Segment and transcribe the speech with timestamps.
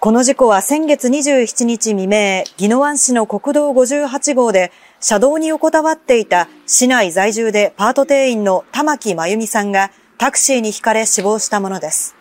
[0.00, 12.14] この事故は先月27日未明、宜野湾市の国道58号で車道に横たわっていた市内在住でパート店員の玉木真由美さんがタクシーにひかれ死亡したものです。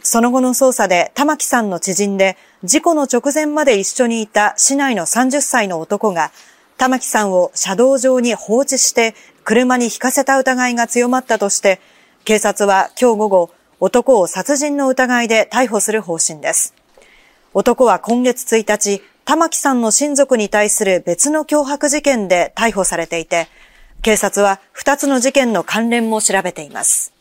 [0.00, 6.30] その後の捜査で玉木さんの知人で事故の直前まで一緒にいた市内の30歳の男が
[6.76, 11.80] 玉木さんを車道上に放置して車に引かせた疑いが強まったとして
[12.24, 13.50] 警察は今日午後
[13.80, 16.77] 男を殺人の疑いで逮捕する方針です。
[17.54, 23.48] 男は今月1日、玉木さんの親族に対する別の脅迫事件で逮捕されていて、
[24.02, 27.14] 警察は2つの事件の関連も調べています。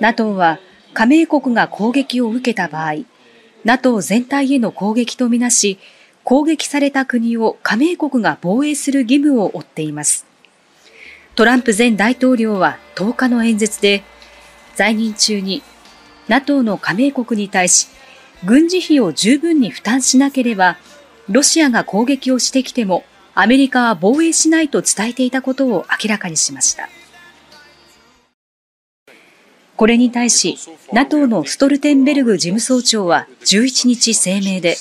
[0.00, 0.58] NATO は
[0.94, 3.04] 加盟国が攻撃を受けた場合、
[3.62, 5.78] NATO 全体への攻撃とみなし、
[6.24, 10.24] 攻撃された国を加盟国が防衛する義務を負っています。
[11.34, 14.02] トランプ前大統領は10日の演説で、
[14.76, 15.62] 在任中に
[16.28, 17.88] NATO の加盟国に対し
[18.44, 20.76] 軍事費を十分に負担しなければ、
[21.28, 26.88] ロシアが攻撃をしてきても、アメリカは防衛しないと伝えていたことを明らかにしました。
[29.76, 30.56] これに対し、
[30.92, 34.76] NATO のストルテンベルグ事務総長は11日声明で、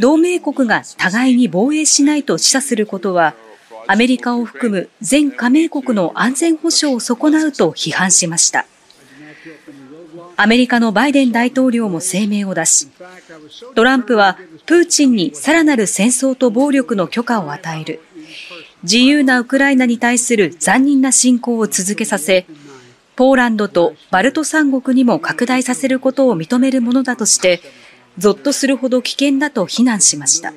[0.00, 3.34] 同盟国が互いに防衛しないと示唆することは、
[3.86, 8.66] アメリカを含む全加盟国の安全保障を損なうと批判しました。
[10.38, 12.88] アメリカのバイデン大統領も声明を出し、
[13.74, 18.00] トランプはプーチンにさらなる戦争と暴力の許可を与える、
[18.82, 22.46] 自由なウクライナに対する残忍な侵攻を続けさせ、
[23.16, 27.62] ポーランドとバルト三国にも拡大させることを認めるものだとして、
[28.18, 30.52] ゾッとするほど危険だと非難しました。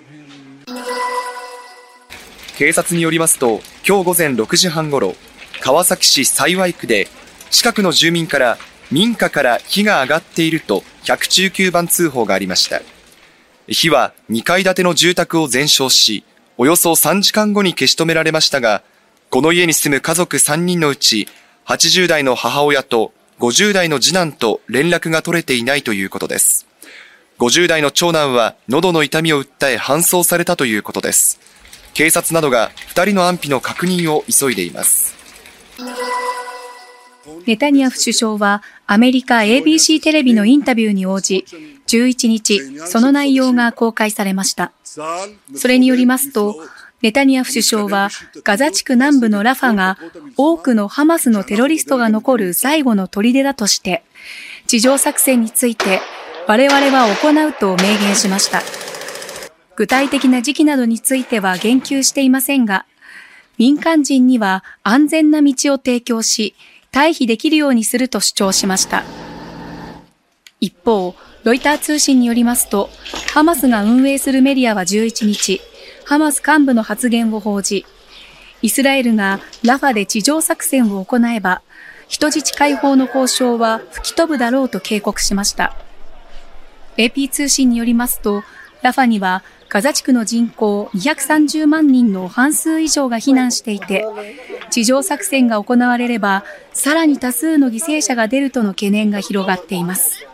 [2.58, 5.16] 警察によりますと、今日午前6時半ごろ、
[5.62, 7.08] 川崎市幸区で、
[7.50, 8.58] 近くの住民から
[8.92, 12.82] 民家から火が上がっていると119番通報がありました。
[13.68, 16.24] 火は2階建ての住宅を全焼し、
[16.58, 18.82] およそ3時間後に消し止められましたが、
[19.30, 21.28] この家に住む家族3人のうち、
[21.66, 26.66] 80代の母親と50代の次男と連絡が取れていないということです。
[27.38, 31.40] 50代の長男は喉の痛みを訴え搬送されたということです。
[31.94, 35.19] 警察などが2人の安否の確認を急いでいます。
[37.46, 41.46] ネタニヤフ首相はアメリカ ABC テレビのインタビューに応じ、
[41.88, 44.72] 11日、その内容が公開されました。
[45.56, 46.56] それによりますと、
[47.02, 48.10] ネタニヤフ首相は
[48.44, 49.98] ガザ地区南部のラファが
[50.36, 54.04] 多くのハマスのテロリストが残る最後の砦だとして、
[54.68, 56.02] 地上作戦について
[56.48, 58.62] 我々は行うと明言しました。
[59.76, 62.86] 具体的な時期などについては言及していませんが、
[63.58, 66.54] 民間人には安全な道を提供し、
[66.92, 69.04] 退避できるようにすると主張しました。
[70.62, 72.90] 一方、ロイター通信によりますと、
[73.34, 75.62] ハマスが運営するメディアは11日、
[76.06, 77.86] ハマス幹部の発言を報じ、
[78.62, 81.62] イスラエルがラファで地上作戦を行えば、
[82.10, 85.76] 人質解放の交渉は吹き飛ぶだろうと警告しました。
[86.98, 88.44] AP 通信によりますと、
[88.82, 94.06] ラファにはガザ地区の人口230万人の半数以上が避難していて、
[94.72, 100.26] 地上作戦が行われれば、さらに多数の犠牲者が出るとの懸念が広がっています。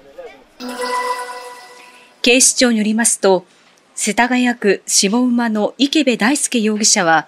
[2.22, 3.46] 警視庁によりますと、
[3.94, 7.28] 世田谷区下馬の池部大輔容疑者は、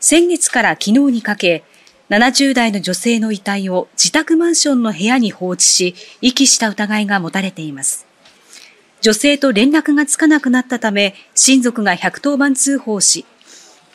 [0.00, 1.64] 先月から昨日にかけ、
[2.10, 8.07] 70代の女性の遺体を自宅マンションの部屋に放置し、遺棄した疑いが持たれています。
[9.00, 13.24] 女性と連絡がつかなくなったため、親族が110番通報し、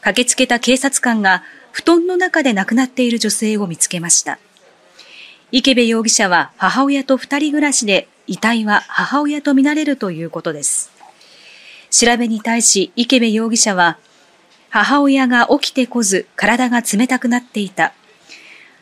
[0.01, 4.39] 駆けつけた警察官が布団の中で亡くなっている女性を見つけました。
[5.51, 10.91] 池部容疑者は母親と二人暮らしで、遺体は母親とみられるということです。
[11.91, 13.97] 調べに対し池部容疑者は、
[14.69, 17.93] 母親が起きてこず体が冷たくなっていた。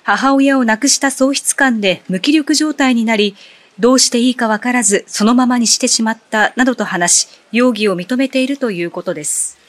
[0.04, 3.36] 母親を亡くした喪失感で無気力状態になり、
[3.82, 9.61] どうしていいかわからずそのままにしてしまったなどと話し、容疑を認めているということです。